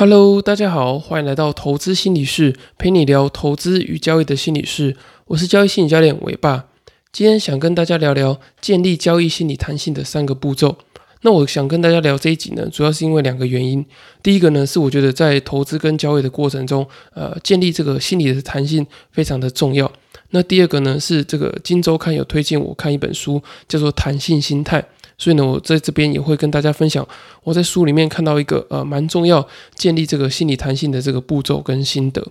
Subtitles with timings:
[0.00, 4.96] Hello，大家好，欢迎来到投资心理室，陪你聊投资与交易的心理室。
[5.26, 6.68] 我是交易心理教练伟爸，
[7.12, 10.78] 今天想跟大家聊聊建立交易心理弹性的三个步骤。
[11.20, 13.84] 那我想跟大家聊这一集呢，主要是因为两个原因。
[14.22, 19.92] 第一个呢，是我觉得在投资跟交易的过程中，呃，建立这个心理的弹性非常的重要。
[20.30, 24.80] 那第二个呢，是这个金周刊有推荐我看一本书，叫做《弹性心态》。
[25.20, 27.06] 所以呢，我在这边也会跟大家分享
[27.44, 32.26] 我在书里面看到一个呃蛮重要建立这个心理弹性的这个步骤跟心得。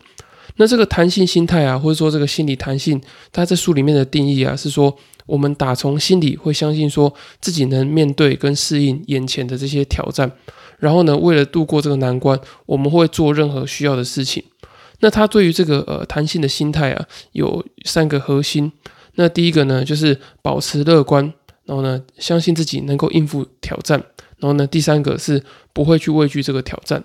[0.55, 2.99] 那这个弹性心态啊，或者说这个心理弹性，
[3.31, 4.93] 它在书里面的定义啊，是说
[5.27, 10.31] 我们打从心里会相信说自己能面对跟适应眼前的这些挑战，
[10.79, 14.43] 然后呢，为了度过这个难关，我们会做任何需要的事情。
[15.01, 18.71] 那他对于这个呃弹性的心态啊，有三个核心。
[19.13, 21.31] 那第一个呢，就是保持乐观。
[21.69, 24.03] 然后呢，相信自己能够应付挑战。
[24.39, 27.03] 然后呢，第三个是不会去畏惧这个挑战。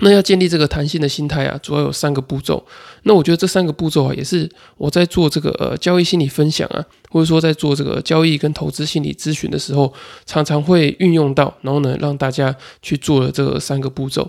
[0.00, 2.66] 那要建立这个弹性的心态啊，主要有三个步骤。
[3.04, 9.94] 那我觉得这三个步骤啊，也是我在做这个呃交易心理分享啊，或者说在做这个交易跟投资心理咨询的时候，
[10.26, 11.56] 常常会运用到。
[11.62, 14.28] 然后呢，让大家去做了这三个步骤。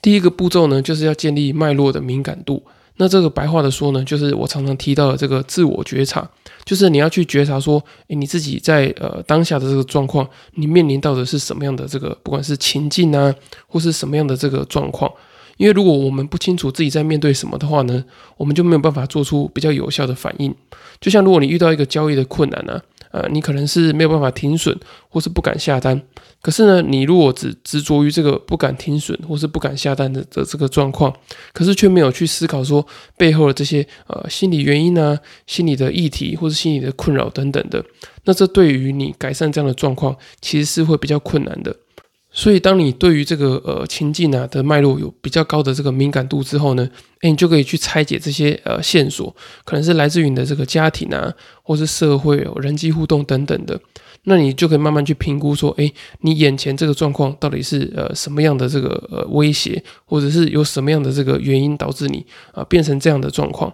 [0.00, 2.64] 第一个步骤呢，就是要建立脉络的敏感度。
[2.96, 6.28] 那这个白话的说呢，就是我常常提到的这个自我觉察，
[6.64, 13.34] 就是你要去觉察说，诶，你自己在呃当下的这个状况，你面临到的是什么样的这个，不管是情境啊，
[13.66, 15.12] 或是什么样的这个状况。
[15.56, 18.04] 因为如果我们不清楚自己在面对什么的话呢，
[18.36, 20.54] 我们就没有办法做出比较有效的反应。
[21.00, 22.80] 就像如果你遇到一个交易的困难呢。
[23.14, 24.76] 呃，你可能是没有办法停损，
[25.08, 26.02] 或是不敢下单。
[26.42, 31.14] 可是呢，你如果只执着于这个不敢停损，或是不敢下单的的这个状况，
[31.52, 32.84] 可是却没有去思考说
[33.16, 35.16] 背后的这些呃心理原因啊、
[35.46, 37.84] 心理的议题或是心理的困扰等等的，
[38.24, 41.76] 那这对于你改善这样的状况，其实是会比较困难的。
[42.36, 49.32] 所以，当你对于这个呃情境啊的脉络有比较高的这个敏感度之后呢，诶，你就可以去拆解这些呃线索，
[49.64, 51.32] 可能是来自于你的这个家庭啊，
[51.62, 53.80] 或是社会、人际互动等等的，
[54.24, 63.72] 那你就可以慢慢去评估说，诶，你眼前这个状况到底是呃什么样的这个呃威胁，或者是有什么样的这个原因导致你啊变成这样的状况。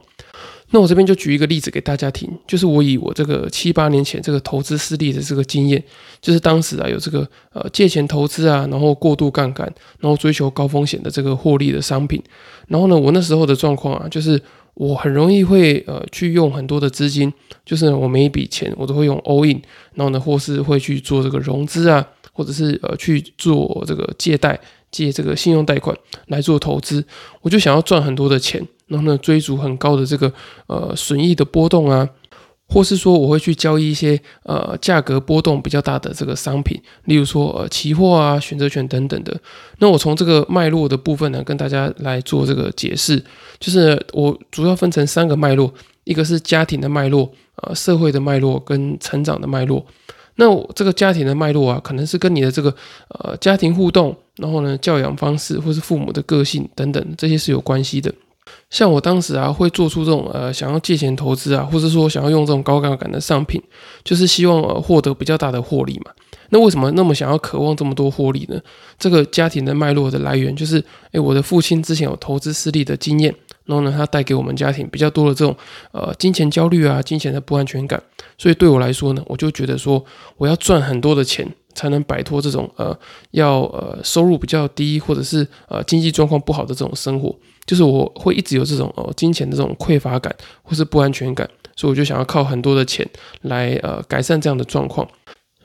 [0.73, 5.83] 那我这边就举一个例子给大家听，就是我以我这个七八年前这个投资失利的这个经验，
[6.21, 9.67] 就是当时啊有这个呃借钱投资啊，然后过度杠杆，
[9.99, 12.23] 然后追求高风险的这个获利的商品，
[12.69, 14.41] 然后呢我那时候的状况啊，就是
[14.75, 17.33] 我很容易会呃去用很多的资金，
[17.67, 19.61] 就是我每一笔钱我都会用 all in，
[19.95, 24.57] 然后呢或是会去做这个融资啊，或者是呃去做这个借贷
[24.93, 25.97] 借这个信用贷款
[26.29, 27.05] 来做投资，
[27.43, 28.65] 我就想要赚很多的钱。
[28.91, 30.31] 然后呢，追逐很高的这个
[30.67, 32.06] 呃损益的波动啊，
[32.69, 39.41] 或是说我会去交易一些呃价格波动比较大的这个商品，例如说呃期货啊、选择权等等的。
[39.78, 43.25] 那我从这个脉络的部分呢，跟大家来做这个解释，
[43.61, 45.72] 就是我主要分成三个脉络，
[46.05, 49.87] 一个是家庭的脉络，呃社会的脉络跟成长的脉络。
[50.37, 52.75] 那我这个家庭的脉络啊，可能是跟你的这个
[53.09, 58.12] 呃家庭互动，然后呢教养方式或是父母的个性等等这些是有关系的。
[58.71, 63.61] 像我当时啊，会做出这种呃，想要借钱投资啊，或者说想要用这种高杠杆的商品，
[64.05, 66.13] 就是希望呃获得比较大的获利嘛。
[66.51, 68.61] 那为什么那么想要渴望这么多获利呢？
[68.99, 70.83] 这个家庭的脉络的来源就是，
[71.13, 75.57] 诶，我的父亲之前有投资失利的经验，然后呢，他带给我们家庭比较多的这种
[75.93, 78.01] 呃金钱焦虑啊，金钱的不安全感。
[78.39, 80.05] 所以对我来说呢，我就觉得说，
[80.37, 82.97] 我要赚很多的钱，才能摆脱这种呃
[83.33, 87.35] 要呃收入比较低或者是呃经济状况不好的这种生活。
[87.71, 93.09] 就是我会一直有这种呃金钱的这种匮乏感或是不安全感，所以我就想要靠很多的钱
[93.43, 95.09] 来呃改善这样的状况。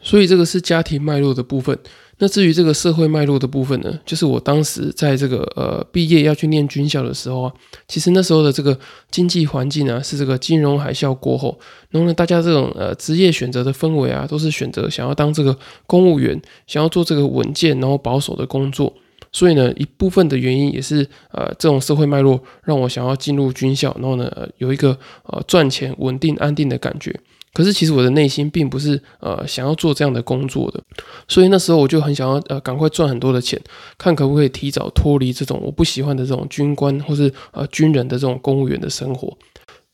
[0.03, 1.75] 所以这个是家庭脉络的部分。
[2.19, 7.53] 那至于这个社会脉络的部分呢，就是我当时在这个呃毕业要去念军校的时候啊，
[7.87, 8.77] 其实那时候的这个
[9.09, 11.57] 经济环境啊是这个金融海啸过后，
[11.89, 18.93] 然后呢大家这种呃职业选择的氛围啊，都是选择想要当这个公务员，想要做这个稳健然后保守的工作。
[19.35, 27.13] 所以呢，一部分的原因也是呃，这种社会脉络让我想要进入军校，然后呢，有一个呃赚钱、稳定、安定的感觉。
[27.53, 30.81] 可是其实我的内心并不是呃想要做这样的工作的，
[31.27, 33.59] 所以那时候我就很想要呃赶快赚很多的钱，
[33.97, 39.37] 看可不可以提早脱离这种我不喜欢的这种军官或是呃军人的这种公务员的生活。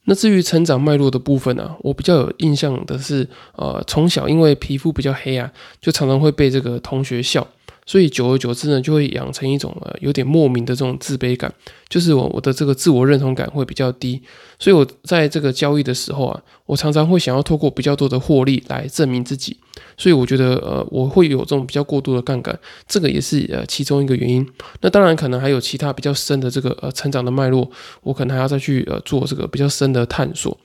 [0.05, 5.51] 那至于成长脉络的部分呢，我比较有印象的是，呃，从小因为皮肤比较黑啊，
[5.81, 7.47] 就常常会被这个同学笑。
[7.91, 11.53] 所以久而久之呢，就会养成一种呃有点莫名的这种自卑感，
[11.89, 14.21] 就是我我的这个自我认同感会比较低。
[14.57, 19.57] 所以我在这个交易的时候啊，我常常会想要透过比较多的获利来证明自己。
[19.97, 22.57] 所以我觉得呃我会有这种比较过度的杠杆，
[22.87, 24.47] 这个也是呃其中一个原因。
[24.79, 27.69] 那当然可能还有其他比较深的这个呃成长的脉络，
[28.03, 30.57] 我可能还要再去呃做这个比较深的探索。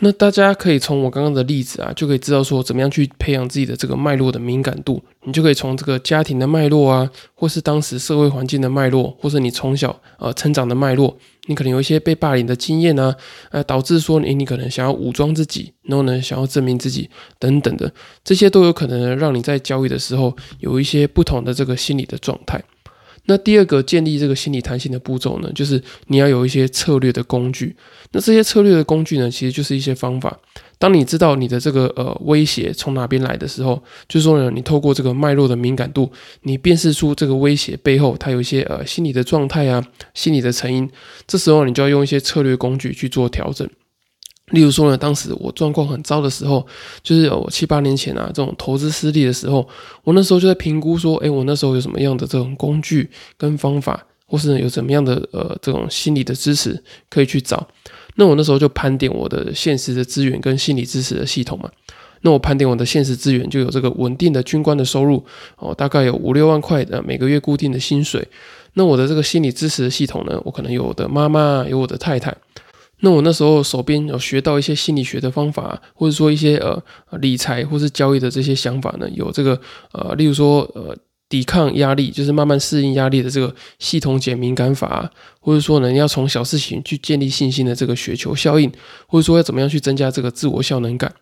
[0.00, 5.02] 那大家可以从我刚刚的例子啊，就可以知道说怎么样去培养自己的这个脉络的敏感度。
[5.24, 11.14] 你就可以从这个家庭的脉络啊，或是当时社会环境的脉络，或是你从小呃成长的脉络，
[11.46, 13.14] 你可能有一些被霸凌的经验啊，
[13.50, 17.92] 呃，导致说你你可能想要武装自己，然后呢想要证明自己等等的，
[18.24, 22.62] 这些都有可能让你在交易的时候有一些不同的这个心理的状态。
[23.28, 27.76] 那第二个建立这个心理弹性的步骤呢，就是你要有一些策略的工具。
[28.10, 30.36] 那这些策略的工具呢，其实就是一些方法。
[30.78, 36.10] 当你知道你的这个呃威胁从哪边来的时候，就是说呢，你透过这个脉络的敏感度，
[36.42, 39.84] 你辨识出这个威胁背后它有一些呃心理的状态啊，
[40.14, 40.88] 心理的成因。
[41.26, 43.68] 这时候你就要用一些策略工具去做调整。
[44.50, 46.66] 例如说呢，当时我状况很糟的时候，
[47.02, 49.68] 就是我七八年前啊，这种投资失利的时候，
[50.04, 57.68] 我那时候就在评估说，诶，我那时候有什么样的这种工具跟方法，或是有怎么样的呃这种心理的支持可以去找。
[58.16, 61.70] 那我那时候就盘点我的现实的资源跟心理支持的系统嘛。
[62.22, 65.24] 那我盘点我的现实资源，就有这个稳定的军官的收入
[65.58, 68.26] 哦，大概有五六万块的每个月固定的薪水。
[68.74, 72.36] 那我的这个心理支持的系统呢，我可能有我的妈妈，有我的太太。
[73.00, 76.82] 那我那时候手边有学到一些心理学的方法，或者说一些呃
[77.20, 79.60] 理财或是交易的这些想法呢，有这个
[79.92, 80.96] 呃，例如说呃
[81.28, 88.72] 抵抗压力，就是慢慢适应压力的这个系统减敏感法，或者说呢要从小事情去建立信心的这个雪球效应，
[89.06, 91.12] 或者说要怎么样去增加这个自我效能感。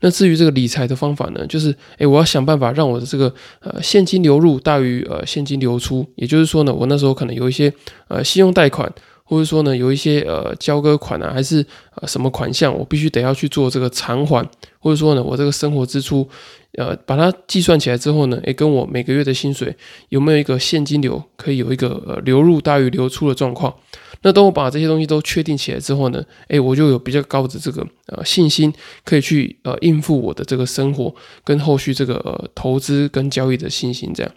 [0.00, 7.70] 那至于这个理财的方法呢，就是诶，我要想办法让我的这个呃现金流入大于呃现金流出，也就是说呢，我那时候可能有一些
[8.08, 8.90] 呃信用贷款。
[9.28, 16.28] 或者说呢，有一些呃交割款啊，还是呃什么款项，我必须得要去做这个偿还，或者说呢，我这个生活支出，
[16.74, 19.74] 呃，把它计算起来之后呢，诶，跟我每个月的薪水
[20.10, 23.74] 有没有一个现金流可以有一个呃流入大于流出的状况？
[24.22, 28.72] 那当我把这些东西都确定起来之后呢，诶，我就有比较高的这个呃信心，
[29.04, 31.12] 可以去呃应付我的这个生活
[31.44, 34.32] 跟后续这个呃投资跟交易的信心这样。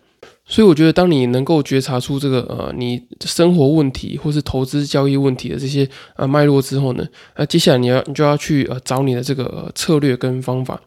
[0.49, 10.81] 所以我觉得，当你能够觉察出这个呃你生活问题或是投资交易问题的这些呃脉络之后呢，呃接下来你要你就要去呃找你的这个策略跟方法。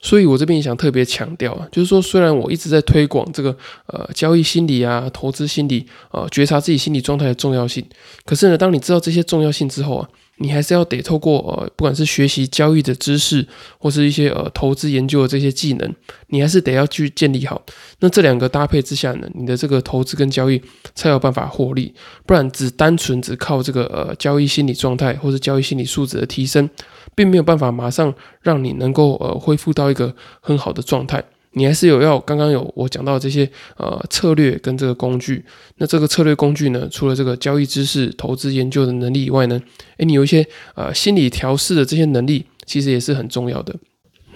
[0.00, 7.82] 所以我这边也想特别强调啊，就是说虽然我一直在推广这个呃交易心理啊、投资心理啊、觉察自己心理状态的重要性，
[8.26, 10.08] 可是呢，当你知道这些重要性之后啊。
[10.38, 13.46] 你还是要得透过呃，不管是学习交易的知识，
[13.78, 15.94] 或是一些呃投资研究的这些技能，
[16.28, 17.62] 你还是得要去建立好。
[18.00, 20.60] 那这两个搭配之下呢，你的这个投资跟交易
[20.94, 21.94] 才有办法获利。
[22.26, 26.68] 不然只单纯只靠这个呃交易心理状态或者交易心理素质的提升，
[27.14, 28.12] 并没有办法马上
[28.42, 31.24] 让你能够呃恢复到一个很好的状态。
[31.58, 35.42] 你还是有要刚刚有我讲到这些呃策略跟这个工具，
[35.78, 39.58] 那这个策略工具呢，除了这个交易知识、投资研究的能力以外呢，
[39.96, 43.74] 诶，你有一些呃心理调试的这些能力，其实也是很重要的。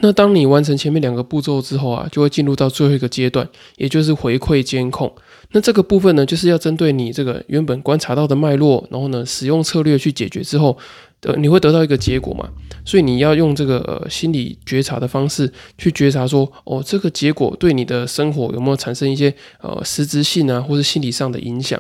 [0.01, 3.47] 那当你完成前面两个步骤之后啊，就会进入到最后一个阶段，
[3.77, 5.15] 也就是回馈监控。
[5.53, 10.77] 那这个部分呢，就是要针对你这个原本观察到的脉络，然后呢，使用策略去解决之后。
[11.23, 12.49] 呃，你会得到一个结果嘛？
[12.83, 19.31] 所以你要用这个呃心理觉察的方式去觉察，说哦，这个结果对你的生活有没有产生一些
[19.61, 21.79] 呃实质性啊，或是心理上的影响？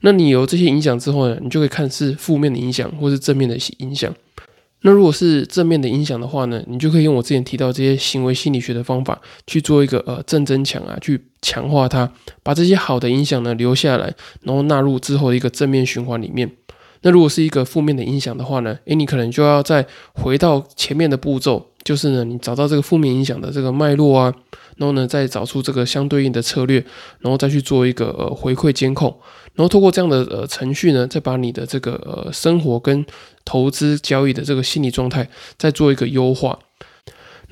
[0.00, 4.12] 那你有这些影响之后呢，你就可以看是负面的影响，或是正面的影响。
[4.82, 12.10] 那如果是正面的影响的话呢，你就可以用我之前提到这些行为心理学的方法去做一个呃正增强啊，去强化它，
[12.42, 16.50] 把这些好的影响呢留下来，然后纳入之后的一个正面循环里面。
[17.02, 18.78] 那如果是一个负面的影响的话呢？
[18.84, 24.34] 诶，你可能就要再回到前面的步骤，就是呢，你找到这个负面影响的这个脉络啊，
[24.76, 26.84] 然后呢，再找出这个相对应的策略，
[27.20, 29.16] 然后再去做一个呃回馈监控，
[29.60, 33.04] 然后通过这样的呃程序呢，再把你的这个呃生活跟
[33.44, 36.58] 投资交易的这个心理状态再做一个优化。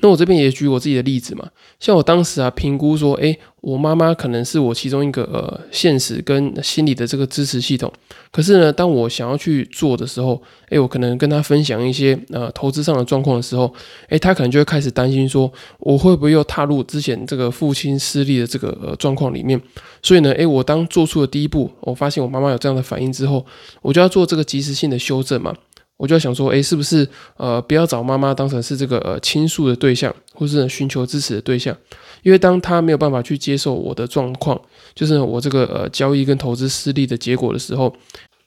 [0.01, 1.47] 那我这边也举我自己的例子嘛，
[1.79, 7.91] 像我当时啊评估说，诶，我妈妈可能是我其中一个呃现实跟心理的这个支持系统。
[8.31, 13.73] 可是呢，当我想要去做的时候，诶，我可能跟她分享一些呃投资上的状况的时候，
[14.07, 19.59] 诶，她可能就会开始担心说，我会不会又踏入之前这个父亲失利的这个呃状况里面？
[20.01, 23.45] 所以呢，诶，我当做出了第一步，我发现我妈妈有这样的反应之后，
[23.81, 25.53] 我就要做这个及时性的修正嘛。
[25.99, 31.75] 我就想说，诶，是不是呃不要找妈妈当成是这个呃倾诉的对象，或是寻求支持的对象？
[32.23, 34.59] 因为当他没有办法去接受我的状况，
[34.95, 37.93] 就是我这个呃交易跟投资失利的结果的时候，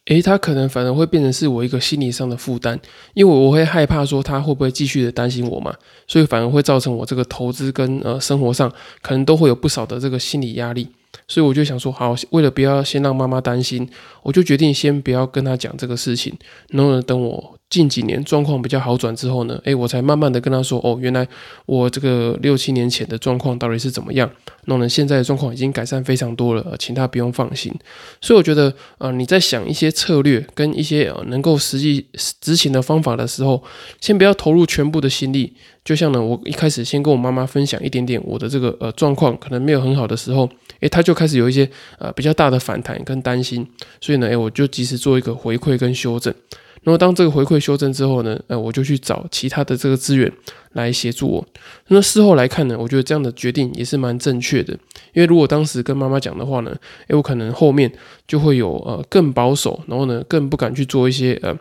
[0.06, 2.78] 诶，他可能反而会变成是我一个心理上的负担，
[3.14, 5.72] 因为我会害怕说他会不会继续的担心我嘛，
[6.08, 10.88] 所以反而会造成我这个投资跟呃生活上可能都会有不少的这个心理压力。
[11.28, 13.88] 所以我就想说，好，为了不要先让妈妈担心，
[14.22, 16.36] 我就决定先不要跟他讲这个事情，
[16.70, 17.58] 然后呢，等我。
[17.72, 21.26] 近几年状况比较好转之后呢，诶，我才慢慢的跟他说，哦，原来
[21.64, 24.30] 我这个六七年前的状况到底是怎么样？
[24.66, 27.72] 那呢，现在的状况已经改善非常多了，请他不用放心。
[28.20, 32.06] 所以我觉得，呃，你在想一些策略跟一些呃能够实际
[32.42, 33.64] 执行的方法的时候，
[34.02, 35.54] 先不要投入全部的心力。
[35.82, 40.46] 就像呢，我一开始先跟我妈妈分享一点点我的这个呃状况，可能没有很好的时候，
[40.80, 41.66] 诶，他就开始有一些
[41.98, 43.66] 呃比较大的反弹跟担心。
[43.98, 46.34] 所以呢，诶，我就及时做一个回馈跟修正。
[46.84, 50.30] 那么当这个回馈修正之后呢，呃，我就去找其他的这个资源
[50.72, 51.46] 来协助我。
[51.88, 54.72] 那事后来看呢，我觉得这样的决定也是蛮正确的。
[55.12, 57.92] 因为如果当时跟妈妈讲的话呢，诶，我可能后面
[58.26, 61.56] 就会有呃更保守，然后呢更不敢去做一些呃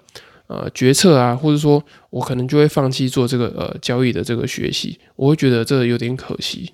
[0.47, 4.97] 呃决策啊，或者说我可能就会放弃做这个呃交易的这个学习。
[5.15, 6.71] 我会觉得这有点可惜。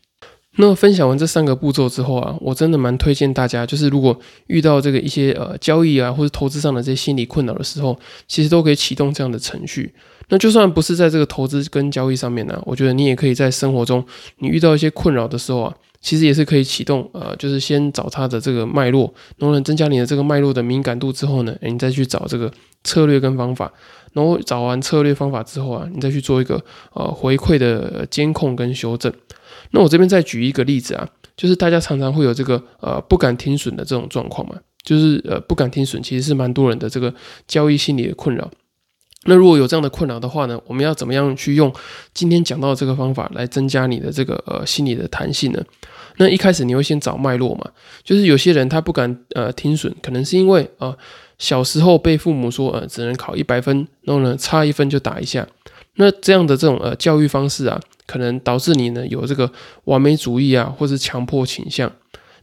[0.59, 7.97] 那分享完这三个步骤之后啊，我真的蛮推荐大家，就是如果遇到这个一些呃交易啊或者投资上的这些心理困扰的时候，
[8.27, 9.93] 其实都可以启动这样的程序。
[10.29, 14.03] 那就算不是在这个投资跟交易上面呢，我觉得你也可以在生活中，
[14.39, 22.51] 你遇到一些困扰的时候啊，其实也是可以启动呃，就是先找它的这个脉络，能不能增加你的这个脉络的敏感度之后呢，你再去找这个
[22.83, 23.71] 策略跟方法，
[24.11, 26.61] 然后找完策略方法之后啊，你再去做一个
[26.93, 29.13] 呃回馈的监控跟修正。
[29.71, 37.13] 那我这边再举一个例子啊，就是大家常常会有这个呃不敢停损的这种状况嘛，就是呃不敢停损，其实是蛮多人的这个
[37.47, 38.49] 交易心理的困扰。
[39.25, 41.73] 那如果有这样的困扰的话呢，我们要怎么样去用
[42.13, 45.61] 今天讲到这个方法来增加你的这个呃心理的弹性呢？
[46.17, 47.69] 那一开始你会先找脉络嘛，
[48.03, 50.97] 就是有些人他不敢呃停损，可能是因为呃
[51.37, 55.45] 小时候被父母说呃只能考一百分，然后呢差一分就打一下，
[55.97, 57.79] 那这样的这种呃教育方式啊。
[58.09, 59.51] 可能导致你呢有这个
[59.83, 61.91] 完美主义啊，或是强迫倾向，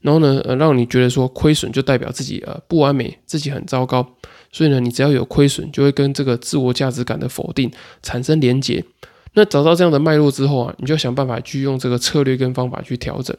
[0.02, 4.06] 然后呢，呃，让你觉得说亏损就代表自己呃不完美，自己很糟糕，
[4.52, 8.84] 所以呢，你只要有亏损，就会跟这个自我价值感的否定产生连结。
[9.32, 13.34] 那找到这样的脉络之后啊，你就想办法去用这个策略跟方法去调整。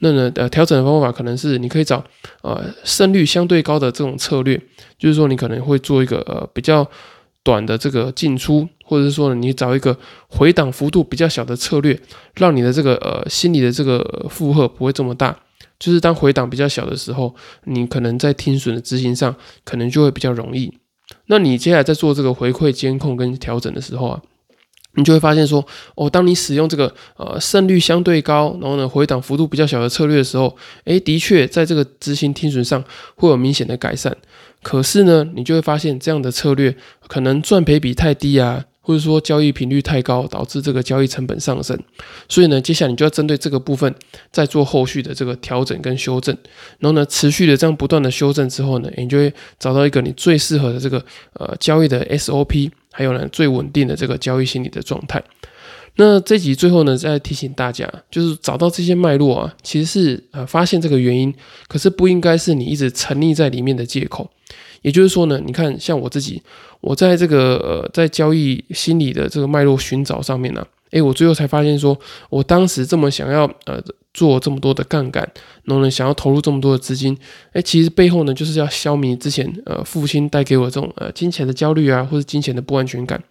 [0.00, 2.04] 那呢，呃，调整的方法可能是你可以找
[2.42, 4.60] 呃胜率相对高的这种策略，
[4.98, 6.86] 就是说你可能会做一个呃比较。
[7.42, 9.96] 短的这个进出，或者是说你找一个
[10.28, 11.98] 回档幅度比较小的策略，
[12.34, 15.38] 让你的这个呃心理的这个负荷不会这么大。
[15.78, 17.34] 就是当回档比较小的时候，
[17.64, 19.34] 你可能在听损的执行上
[19.64, 20.72] 可能就会比较容易。
[21.26, 24.22] 那你接下来在做这个回馈监控跟调整的时候啊。
[24.94, 32.82] 你就会发现说，哦，当你使用这个呃胜率相对高，然后呢回档幅度比较小的策略的时候，诶，的确在这个执行听损上
[33.16, 34.16] 会有明显的改善。
[34.62, 36.76] 可是呢，你就会发现这样的策略
[37.08, 38.64] 可能赚赔比太低啊。
[38.84, 41.78] 或者说交易频率太高，导致这个交易成本上升，
[42.28, 43.94] 所以呢，接下来你就要针对这个部分
[44.32, 46.36] 再做后续的这个调整跟修正，
[46.80, 51.00] 然后呢，持续的这样不断的修正之后呢，你就会找到一个你最适合的这个
[51.34, 55.20] 呃交易的 SOP，还有呢最稳定的这个交易心理的状态。
[55.96, 61.34] 那这集最后呢，再提醒大家，就是找到这些脉络啊，其实是呃发现这个原因，
[61.66, 64.30] 可是不应该是你一直沉溺在里面的借口。
[64.82, 66.40] 也就是说呢，你看像我自己。
[66.82, 71.98] 我在这个呃，在交易心理的这个脉络寻找上面呢，诶，我最后才发现说，
[72.30, 73.82] 我当时这么想要呃
[74.14, 75.22] 做这么多的杠杆，
[75.64, 77.14] 然后呢想要投入这么多的资金，
[77.52, 83.22] 诶，其实背后呢就是要消弭之前呃父亲带给我这种呃金钱的焦虑啊，或者金钱的不安全感。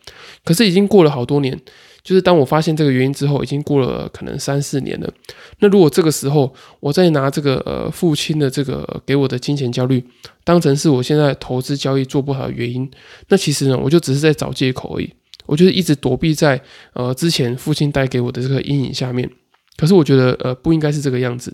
[0.44, 1.60] 可是已经过了好多年。
[2.04, 5.14] 就是当我发现这个原因之后，已经过了可能三四年了。
[5.60, 10.04] 那如果这个时候我再拿这个呃父亲的这个给我的金钱焦虑
[10.44, 12.90] 当成是我现在投资交易做不好的原因，
[13.28, 15.14] 那其实呢，我就只是在找借口而已。
[15.52, 16.60] 我就是一直躲避在
[16.94, 19.30] 呃之前父亲带给我的这个阴影下面。
[19.76, 21.54] 可是我觉得呃不应该是这个样子。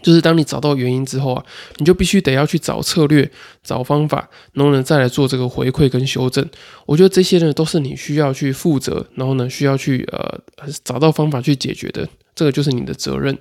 [0.00, 1.44] 就是当你找到原因之后啊，
[1.76, 3.30] 你就必须得要去找策略、
[3.62, 6.44] 找方法，然后呢再来做这个回馈跟修正。
[6.86, 10.40] 我觉得这些呢都是你需要去负责，然后呢需要去呃
[10.82, 13.36] 找到方法去解决的，这个就是你的责任。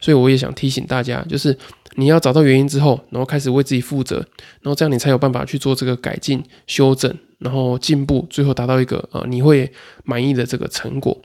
[0.00, 1.56] 所以我也想提醒大家，就是
[1.96, 4.16] 你要找到原因之后，然后开始为自己负责，
[4.62, 9.70] 然后这样你才有办法去做这个改进、修正，然后进步，最后达到一个呃你会
[10.04, 11.20] 满意的这个成果。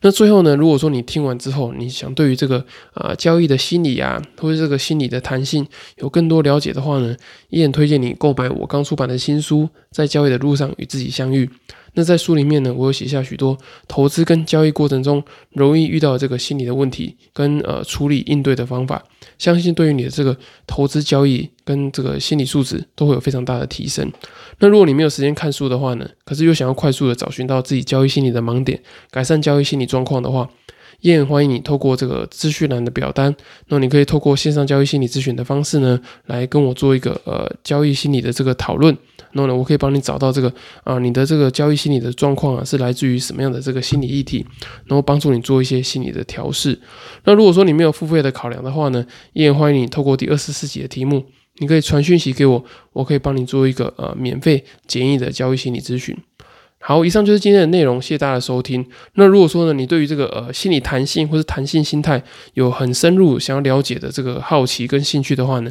[0.00, 5.66] 那最后呢，如果说你听完之后，你想对于这个啊交易的心理啊，或者这个心理的弹性
[5.98, 7.14] 有更多了解的话呢，
[7.50, 11.46] 依然推荐你购买我刚出版的新书《在交易的路上与自己相遇》。
[11.94, 13.56] 那在书里面呢，我有写下许多
[13.86, 19.02] 投资跟交易过程中容易遇到这个心理的问题跟呃处理应对的方法，
[19.38, 24.10] 相信对于你的这个投资交易跟这个心理素质都会有非常大的提升。
[24.58, 30.48] 那如果你没有时间看书的话呢，可是又想要快速的找寻到自己交易心理的盲点，改善交易心理状况的话，
[31.02, 33.34] 也欢迎你透过这个资讯栏的表单，
[33.68, 38.96] 那你可以透过线上交易心理咨询的方式呢，来跟我做一个呃交易心理的这个讨论。
[39.32, 40.52] 然后呢，我可以帮你找到这个
[40.84, 44.46] 啊，你的这个交易心理的状况啊，是来自于什么样的这个心理议题，
[44.84, 46.78] 然后帮助你做一些心理的调试。
[47.24, 51.24] 那如果说你没有付费的考量的话呢，也欢迎你透过第二十四集的题目，
[51.58, 56.16] 你可以传讯息给我，我可以帮你做一个呃免费简易的交易心理咨询。
[56.84, 58.84] 好，以上就是今天的内容，谢谢大家的收听。
[59.14, 62.20] 那如果说呢，你对于这个呃心理弹性或是弹性心态
[62.54, 65.70] 有很深入想要了解的这个好奇跟兴趣的话呢？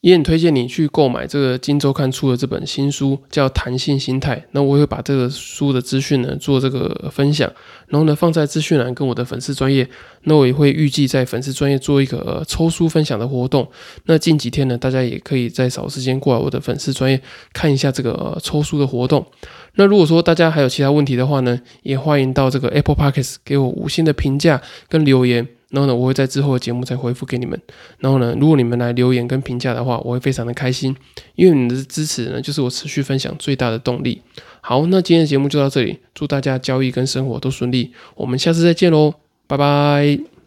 [0.00, 4.36] 也很推荐你去购买这个金周刊出的这本新书，叫《弹性心态》。
[4.52, 7.52] 那我会把这个书的资讯呢做这个分享，
[7.88, 9.86] 然后呢放在资讯栏跟我的粉丝专业。
[10.22, 13.68] 那我也会预计在粉丝专业做一个抽书分享的活动。
[14.04, 17.20] 那近几天呢，大家也可以再找时间过来我的粉丝专业
[17.52, 19.26] 看一下这个抽书的活动。
[19.74, 25.46] 那如果说大家还有其他问题的话呢，也欢迎到这个 Apple Podcast 给我五星的评价跟留言。
[25.70, 27.60] 然后呢，我会在之后的节目再回复给你们。
[27.98, 30.94] 然后呢，如果你们来留言跟评价的话，我会非常的开心，
[31.34, 34.20] 因为你们的支持呢，就是我持续分享最大的动力。
[34.60, 39.14] 好，那今天的节目就到这里，祝大家交易跟生活都顺利，我们下次再见喽，
[39.46, 40.39] 拜拜。